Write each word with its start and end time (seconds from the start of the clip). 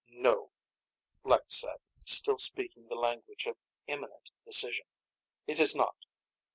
"No," 0.09 0.49
Lek 1.23 1.43
said, 1.49 1.77
still 2.05 2.39
speaking 2.39 2.87
the 2.87 2.95
language 2.95 3.45
of 3.45 3.55
imminent 3.85 4.31
decision. 4.45 4.87
"It 5.45 5.59
is 5.59 5.75
not." 5.75 5.95